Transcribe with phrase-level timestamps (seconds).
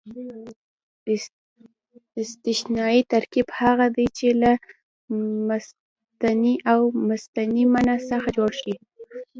[2.21, 4.51] استثنایي ترکیب هغه دئ، چي له
[5.49, 8.75] مستثنی او مستثنی منه څخه جوړ يي.